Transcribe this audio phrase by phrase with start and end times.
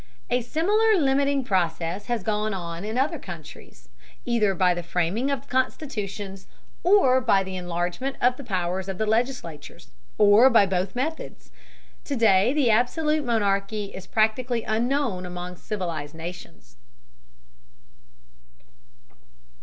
[0.31, 3.87] A similar limiting process has gone on in other countries,
[4.25, 6.47] either by the framing of constitutions,
[6.81, 11.51] or by the enlargement of the powers of legislatures, or by both methods.
[12.05, 16.77] To day the absolute monarchy is practically unknown among civilized nations.